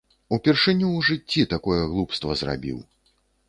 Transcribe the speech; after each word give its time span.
Упершыню 0.37 0.87
ў 0.87 1.11
жыцці 1.11 1.45
такое 1.53 1.79
глупства 1.95 2.41
зрабіў. 2.45 2.85